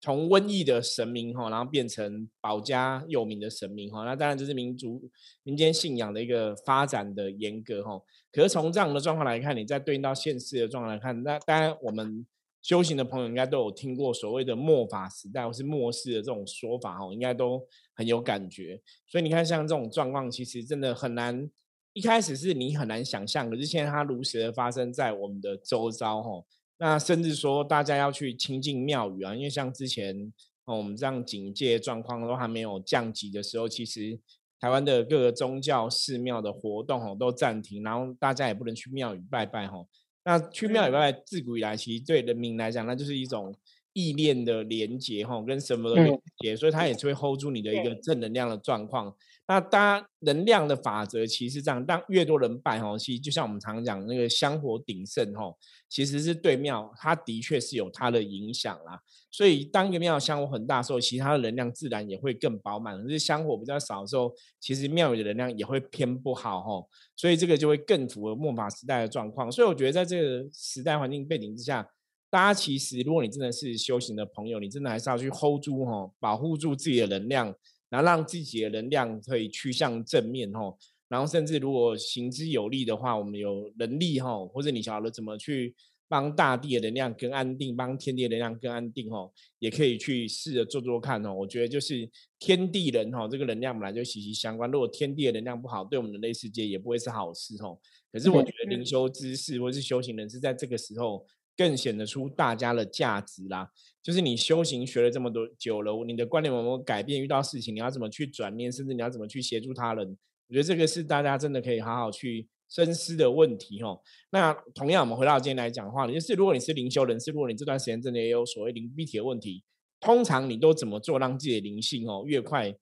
[0.00, 5.10] 从瘟疫的神明哈，然后变成保家佑民的神明哈，那当然这是民族
[5.42, 8.00] 民间信仰的一个发展的严格哈。
[8.30, 12.24] 可是从这样的状况来看，你再对应到现世的状况来看，那当然我们
[12.60, 18.80] 修行的朋友应该都有听过所谓的末法时代或是末世的这种说法哦，应该都很有感觉。
[19.08, 21.50] 所以你看，像这种状况，其实真的很难。
[21.94, 26.44] 一开始是你很难想象，可是现在它如实的发生在我们的周遭哈。
[26.78, 30.32] 那甚至说大家要去亲近庙宇啊，因为像之前
[30.66, 34.18] 哦我们这样警戒状况都还没有降级的时候，其实
[34.60, 39.84] 台湾的各个宗教寺庙的活动哦都暂停，然后大家也不能去庙宇拜拜哈。
[40.24, 43.54] 那去庙宇拜拜，自古以来其实对人民来讲，那就是一种
[43.96, 49.16] 意念的连接哈，跟什么的连接，所以它也是会 hold 住你的一个正能量的状况。
[49.48, 55.50] 那当然，能量的法则其实这样，当越多人拜哈，其实就像我们常讲那个香火鼎盛哈，
[55.88, 59.00] 其实是对庙，它的确是有它的影响啦。
[59.30, 63.00] 所以当一个庙香火很大的时候，其他的能量自然也会更饱满。
[63.02, 64.30] 可是香火比较少的时候，
[64.60, 66.84] 其实庙宇的能量也会偏不好哈。
[67.16, 69.50] 所以这个就会更符合末法时代的状况。
[69.50, 71.88] 所以我觉得在这个时代环境背景之下，
[72.30, 77.54] 大家其实如果你真的是修行的朋友，你真的还是要去 hold 住哈，保护住自己的能量。
[77.88, 80.76] 然后让自己的能量可以趋向正面吼，
[81.08, 85.72] 然后甚至如果行之有力的话，我们有能力吼，或者你晓得怎么去
[86.08, 91.32] 帮大地的能量更安定，帮天地的能量更安定吼，也可以去试着做做看哦。
[91.32, 92.10] 我觉得就是
[92.40, 94.68] 天地人吼，这个能量本来就息息相关。
[94.68, 97.80] 如果天地的能量不好，对我们人类世界也不会是好事吼。
[98.12, 101.24] 可是我觉得灵修知识或是修行人是在这个时候。
[101.56, 103.70] 更显得出大家的价值啦。
[104.02, 107.20] 就是你修行学了这么多久了，你的观念有没有改变？
[107.20, 110.16] 遇到事情你要怎么去转念，甚至你要怎么去协助他人？
[110.48, 114.00] 我觉得这个是大家真的可以好好去深思的问题哦。
[114.30, 119.64] 那同样，我们回到今天来讲的话，就是如果你是灵修人士，如果你这段时间真的也有所谓灵逼体的问题，
[119.98, 122.72] 通常你都怎么做，让自己的灵性哦越快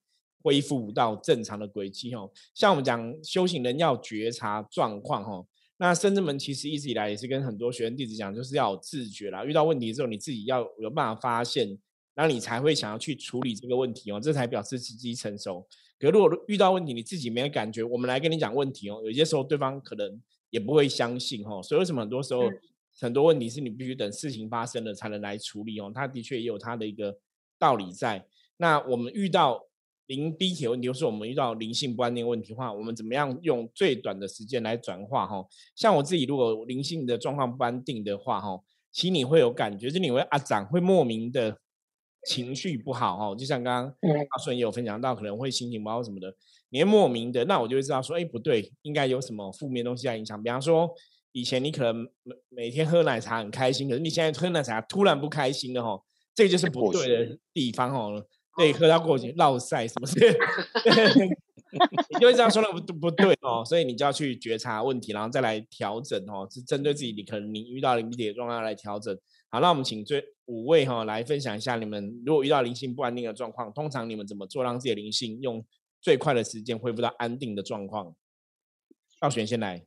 [0.43, 2.29] 恢复到正常的轨迹哦？
[2.53, 5.47] 像我们讲修行人要觉察状况哦。
[5.77, 9.43] 那深圳门其实一直以来也是跟很多学生弟子讲，就是要有自觉啦。
[9.43, 11.77] 遇到问题之后，你自己要有办法发现，
[12.13, 15.67] 然后你才会想要去处理这个问题哦，这才表示自己成熟。
[15.99, 21.61] 可如果遇到问题你自己没有感觉，我们来跟你讲问题哦，有些时候对方可能也不会相信哦。
[21.61, 22.49] 所以为什么很多时候
[22.99, 25.91] 很多问题是你必须等事情发生了才能来处理哦？
[25.93, 27.17] 他的确也有他的一个
[27.59, 28.25] 道理在。
[28.57, 29.67] 那我们遇到。
[30.07, 35.25] 零逼铁问题，就是我们遇到灵性不安定问题的话，我们怎么样用最短的时间来转化？
[35.25, 35.43] 哈，
[35.75, 41.57] 像我自己，如果灵性的状况不安定的话，哈，其实你会有感觉，就你会啊长会莫名的
[42.27, 46.35] 情绪不好，哈，就像刚刚阿顺也有分享到，可能会心情不好什么的，
[46.69, 50.41] 你会莫名的，那我就会知道说，哎，不对，应该有什么负面东西在影响。
[50.43, 50.87] 比方说，
[51.31, 55.99] 以前你可能每每天喝奶茶很开心，可是你现在喝奶茶突然不开心了，哈，
[56.35, 58.23] 这个就是不对的地方，哦。
[58.57, 60.15] 对，喝到过节落晒什么事，
[62.09, 69.17] 你就会这样说的不不对哦，所以你就要去觉察问题，然后再来调整哦，是针对自己你可能你遇到灵体的状况来调整。
[69.49, 75.65] 好，那我们请最五位哈来分享一下，你们如果遇到灵性不安定的状况，通常你们怎么做，让自己的灵性用
[76.01, 78.15] 最快的时间恢复到安定的状况？
[79.19, 79.85] 赵璇先来。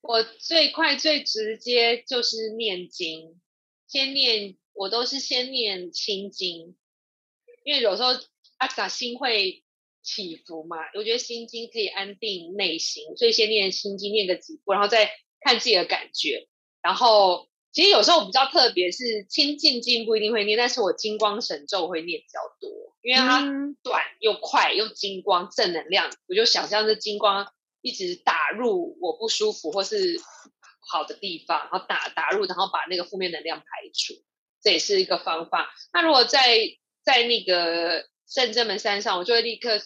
[0.00, 3.38] 我最快最直接就是念经，
[3.86, 6.74] 先念，我都是先念心经。
[7.68, 8.12] 因为有时候
[8.56, 9.62] 阿卡心会
[10.02, 16.48] 起伏嘛，我觉得心经可以安定内心，所以先念心经念个几步，然后再看自己的感觉。
[16.80, 22.70] 然后其实有时候我比较特别是清净经不一定会念，但是我金光神咒会念比较多，
[23.02, 23.40] 因为它
[23.82, 27.52] 短又快又金光正能量，我就想象这金光
[27.82, 30.18] 一直打入我不舒服或是
[30.90, 34.14] 好的地方，然后打打入，然后把那个负面能量排除，
[34.62, 35.70] 这也是一个方法。
[35.92, 36.56] 那如果在
[37.08, 39.80] 在那个圣真门山上，我就会立刻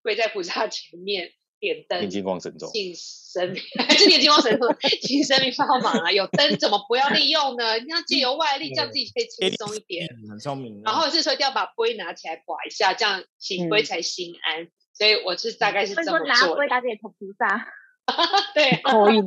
[0.00, 4.68] 跪在菩萨前面点灯，念金光神咒，请神明 还是念金光神咒，
[5.02, 6.12] 请神明帮忙啊！
[6.12, 7.78] 有灯怎么不要利用呢？
[7.80, 10.80] 你要借由外力，叫自己可以轻松一点，很聪明。
[10.84, 14.68] 然后是说一定要把杯拿起来刮一下，这样醒杯才心安。
[14.94, 16.28] 所以我是大概是这么做。
[16.28, 17.66] 拿杯打给菩萨，
[18.54, 19.20] 对，可以。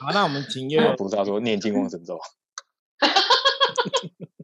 [0.00, 2.18] 好，那我们请月菩萨说念金光神咒。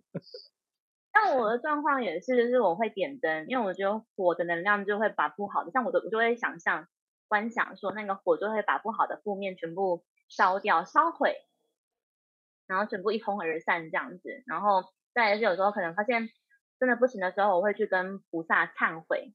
[1.12, 6.88] 像我的状况也是，就是我会点灯，因为我觉得火的能量就会把不好的，像我的我就会想象、
[7.28, 11.36] 观想说那个火就会把不好的负面全部烧掉、烧毁，
[12.66, 14.42] 然后全部一哄而散这样子。
[14.46, 16.30] 然后再是有时候可能发现
[16.80, 19.34] 真的不行的时候，我会去跟菩萨忏悔，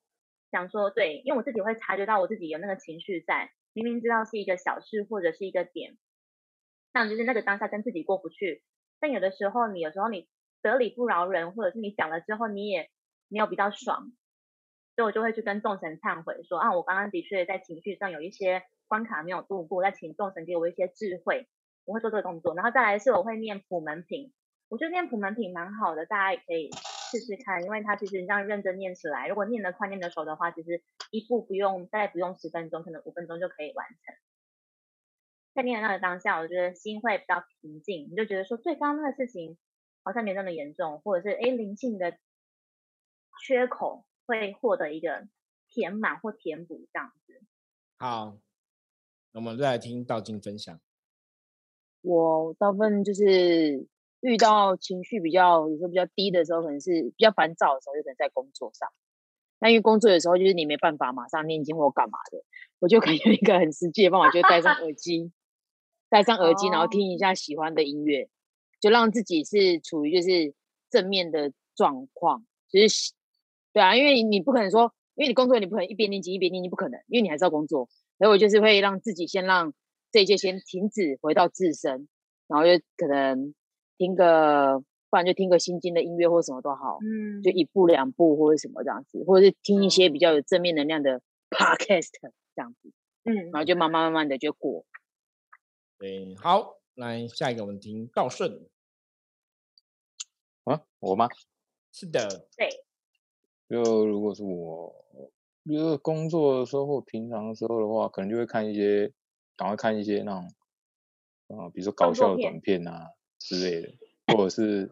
[0.51, 5.95] 想说对，因为我自己会察觉到我自己有那个情绪在，明明知道是一个小事或者是一个点，
[6.91, 8.63] 但就是那个当下跟自己过不去，
[8.99, 10.27] 但有的时候你有时候你。
[10.69, 12.89] 得理不饶人，或者是你讲了之后，你也
[13.27, 14.11] 没有比较爽，
[14.95, 21.47] 所以我就会去跟众神忏悔，说啊，我刚刚的确在情绪上有一些关卡没有度过，那请众神给我一些智慧，
[21.85, 24.33] 我会做这个动作，然后再来是我会念普门品，
[24.69, 34.15] 我觉得念普门品蛮好的，大家也可以试试看，因为它其实你这样认真念起来，如果念得快、念得熟的话，其实一步不用，大概不用十分钟，可能五分钟就可以完成。
[35.53, 39.57] 在念的那个当下，我觉得心会比较平静，你就觉得说，对，刚刚那个事情
[40.07, 42.17] 好像没那么严重，或者是哎灵性的
[43.43, 45.27] 缺口会获得一个
[45.67, 47.41] 填满或填补这样子。
[47.97, 48.37] 好，
[49.33, 50.79] 我们再来听道静分享。
[52.01, 53.85] 我大部分就是
[54.21, 58.87] 遇到情绪比较有时候比较低的时候，可能是比较烦躁的时候，有可能在工作上。
[59.59, 62.45] 那因为工作的时候，就是你没办法马上念经或干嘛的，
[62.79, 65.33] 我就可以用一个很实际的方法，就戴上耳机，
[66.07, 68.29] 戴上耳机，然后听一下喜欢的音乐，
[68.79, 70.53] 就让自己是处于就是
[70.89, 72.45] 正面的状况。
[72.69, 73.13] 就是
[73.73, 77.89] 对啊，因为你不可能说，因为你工作你不可能一边念经一边念经，不可能，因为你还是要工作。
[78.17, 79.73] 所以我就是会让自己先让
[80.11, 82.07] 这一切先停止，回到自身，
[82.47, 83.53] 然后就可能
[83.97, 92.09] 听个，不然就听个心经的音乐或什么都好，嗯，就一步两步或者什么这样子，或者是听一些比较有正面能量的 podcast
[92.55, 92.91] 这样子，
[93.23, 94.85] 嗯然后就慢慢慢慢的就过。
[95.99, 98.67] 对，好，来下一个我们听道顺。
[100.63, 101.29] 啊，我吗？
[101.91, 102.67] 是的，对，
[103.69, 105.05] 就如果是我，
[105.63, 109.13] 就是工作的时候或平常的时候的话，可能就会看一些，
[109.55, 113.93] 赶快看一些那种，啊、比如说搞笑的短片啊之类的，
[114.33, 114.91] 或者是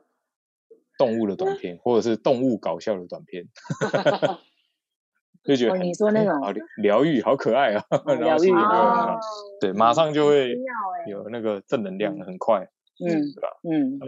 [1.00, 3.50] 动物的短片，或者是动物搞笑的短片，
[5.46, 9.20] 就觉得哦你说那种疗疗愈，好可爱啊， 然疗愈后心情就会很哦，
[9.60, 10.58] 对，马上就会
[11.08, 12.68] 有那个正能量，很快，
[13.00, 13.50] 嗯对吧？
[13.64, 14.00] 嗯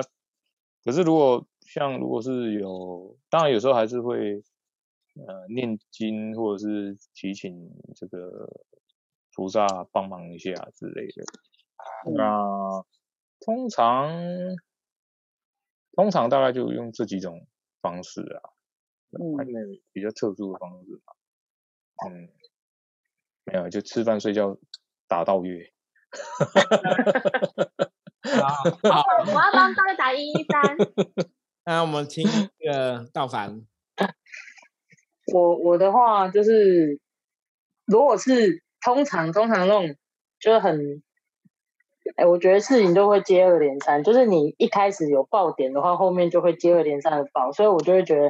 [0.84, 4.42] 可是如果像如果是有，当然有时候还是会
[5.28, 8.48] 呃念经或者是祈请这个
[9.36, 11.24] 菩萨帮忙一下之类的。
[12.08, 12.84] 嗯那
[13.46, 14.10] 通常
[15.94, 17.46] 通常大概就用这几种
[17.82, 18.42] 方式啊，
[19.38, 21.14] 还嗯，比较特殊的方式吧。
[22.06, 22.30] 嗯，
[23.46, 24.58] 没有，就吃饭睡觉
[25.08, 25.72] 打到月。
[28.24, 28.64] 好，
[29.26, 30.78] 我要帮大家打一一三，
[31.66, 32.28] 那我们听
[32.60, 33.66] 那个道凡。
[35.34, 37.00] 我我的话就是，
[37.86, 39.96] 如果是通常通常那种
[40.40, 41.02] 就是很，
[42.16, 48.30] 哎，我觉得事情都会接二连三，就是你一开始有爆点的话，后面就会接二连三的爆，所以我就会觉得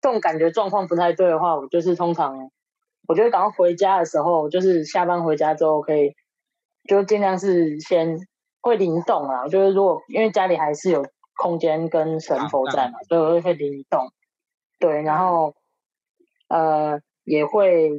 [0.00, 2.50] 这种感觉状况不太对的话，我就是通常
[3.06, 6.14] 我觉得赶快回家的时候，就是下班回家之后可以
[6.88, 8.18] 就尽量是先
[8.60, 11.04] 会灵动啊，就是如果因为家里还是有
[11.36, 14.00] 空间跟神佛在嘛，所以我会会灵动，
[14.78, 15.54] 对，然后
[16.48, 17.90] 呃也会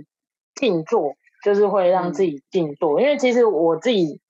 [0.56, 4.22] 静坐，就是会让自己静坐，因为其实我自己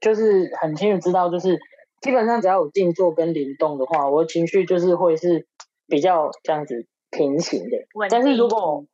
[0.00, 1.58] 就是很清楚知道，就是
[2.00, 5.46] 基本上只要有静坐跟灵动的话，我的情绪就是会是
[5.86, 7.76] 比较这样子平行的。
[8.10, 8.84] 但是如果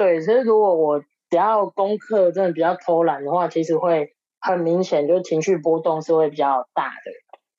[0.00, 0.98] 对，所以如果我
[1.28, 7.12] 只要功课真的比较偷懒的话，其实会很明显，就是情绪波动是会比较大的。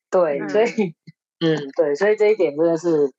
[0.10, 0.66] 对，嗯所以
[1.40, 3.14] 嗯，对，所以这一点真的是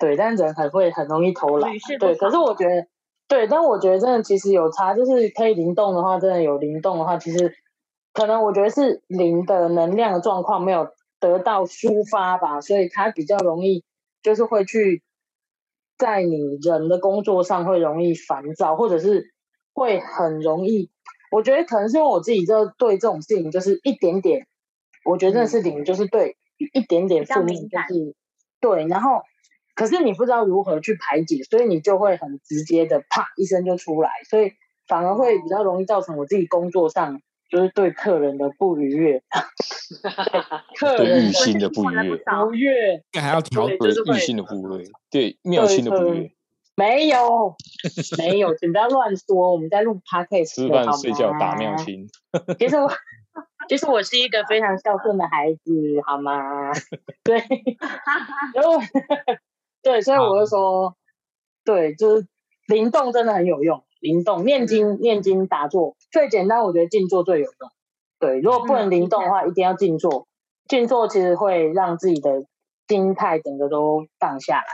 [0.00, 1.70] 对，但人很会很容易偷懒
[2.00, 2.88] 对，可是我觉得
[3.28, 7.54] 对，但我觉得真的其实有差，就是可以灵动的话，真的有灵动的话，其实
[8.12, 10.88] 可能我觉得是灵的能量的状况没有
[11.20, 13.84] 得到抒发吧，所以它比较容易
[14.24, 15.04] 就是会去
[15.98, 19.32] 在你人的工作上会容易烦躁，或者是
[19.72, 20.90] 会很容易。
[21.30, 24.46] 我觉得可能是因为我自己就对这种事情就是一点点，
[25.04, 26.36] 我觉得真的是灵，就是对
[26.72, 28.14] 一点点负面就是
[28.60, 29.22] 对，然后
[29.74, 34.52] 可是你不知道如何去排解，所以你就会很直接的啪一声就出来，所以
[34.86, 37.20] 反而会比较容易造成我自己工作上
[37.50, 39.22] 就是对客人的不愉悦，
[40.78, 43.04] 客人的玉心的不我愉悦，不悦。
[43.12, 46.32] 这还要调对，对就是会玉心的不悦，对妙心的不对悦，
[46.74, 47.54] 没有，
[48.18, 49.52] 没有，请不要乱说。
[49.52, 52.08] 我们在录 podcast，吃饭睡觉打妙吗心。
[52.58, 52.90] 其实我，
[53.68, 55.70] 其实我是一个非常孝顺的孩子，
[56.04, 56.72] 好吗？
[57.22, 57.36] 对，
[58.54, 58.80] 然后
[59.82, 60.96] 对，所以我就说，
[61.64, 62.26] 对，就是
[62.66, 63.84] 灵动真的很有用。
[64.04, 67.70] 灵动念经、念经打坐最简单，我觉得静坐最有用。
[68.18, 70.28] 对，如果不能灵动的话，一定要静坐。
[70.68, 72.44] 静坐其实会让自己的
[72.86, 74.66] 心态整个都放下来。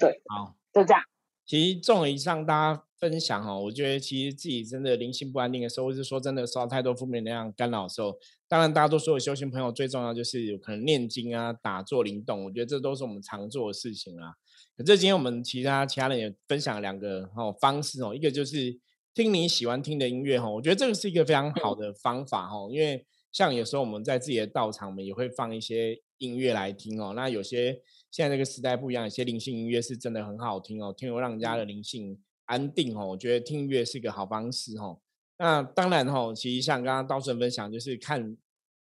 [0.00, 1.00] 对，好，就这样。
[1.46, 8.16] 其实综合以上大家分享哦，我觉得其实自己真的灵性不安定的时候，或是说真的受到太多负面能量干扰的时候，
[8.48, 14.34] 当然大多数的修行朋友最重要就是有可能念经啊、打坐、灵动，我觉得这都是我们常做的事情啊。
[14.76, 18.78] 可是今天我们其他其他人也分享两个哦方式哦，一个就是
[19.14, 27.12] 听你喜欢听的音乐哦，我觉得这个是一个非常好的方法哦，因为像有时候我们在自己的道场，我们也会放一些音乐来听哦。
[27.14, 33.08] 那有些现在这个时代不一样，有些灵性音乐是真的很好听哦，听了让人家的灵性安定哦。
[33.08, 35.00] 我觉得听音乐是一个好方式哦。
[35.38, 38.36] 那当然哦，其实像刚刚道顺分享，就是看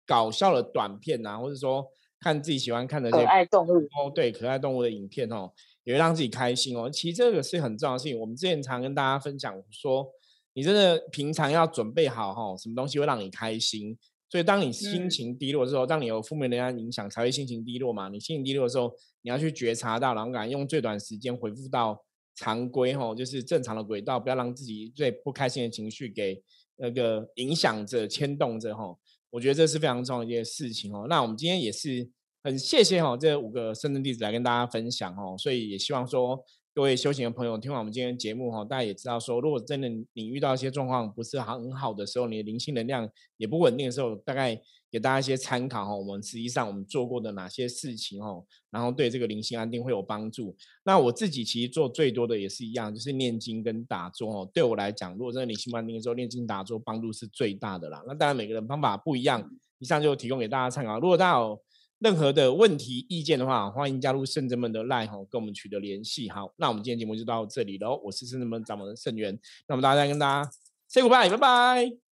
[0.05, 1.85] 搞笑的短片啊，或者说
[2.19, 5.51] 看自己喜欢看的可爱动物哦，对，可爱动物的影片哦。
[5.85, 6.87] 也会让自己开心哦。
[6.87, 8.19] 其实这个是很重要的事情。
[8.19, 10.07] 我们之前常跟大家分享说，
[10.53, 13.97] 你真的平常要准备好哈，什么东西会让你开心。
[14.29, 18.07] 所以当你心情低落的时候，当你有负面能量影响，才会心情低落嘛。
[18.09, 18.93] 你心情低落的时候，
[19.23, 21.99] 你要去觉察到，然后敢用最短时间回复到
[22.35, 26.39] 常规哈，就是正常的轨道，不要让自己最不开心的情绪给
[26.75, 28.95] 那个影响着、牵动着哈。
[29.31, 31.07] 我觉得这是非常重要的一件事情哦。
[31.09, 32.09] 那我们今天也是。
[32.41, 36.41] 很谢谢哈，这五个深圳弟子来跟大家分享哦，所以也希望说
[36.73, 44.57] 各位修行的朋友听完我们今天节目哈，大家也知道说，如果真的你遇到一些状况不是很好的时候，你的灵性能量也不稳定的时候，大概
[44.91, 45.95] 给大家一些参考哈。
[45.95, 50.55] 我们实际上我们做过的哪些事情哦，然后对这个灵性安定会有帮助。
[50.83, 54.49] 那我自己其实做最多的也是一样，就是念经跟打坐哦。
[54.53, 58.03] 对我来讲，如果真的灵性安定的时候，念经打坐帮助是最大的啦。
[58.07, 60.99] 那当然每个人方法不一样，以上就提供给大家参考。
[60.99, 61.61] 如果大家有
[61.99, 66.29] 任何的问题、意见的话，欢迎加入圣真们的 line 哈，跟我们取得联系。
[66.29, 67.99] 好，那我们今天节目就到这里喽。
[68.03, 69.37] 我是圣真门掌门的圣元，
[69.67, 70.51] 那么大家再跟大家
[70.87, 72.08] say goodbye，拜拜，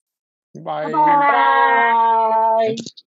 [0.64, 3.07] 拜拜，拜拜。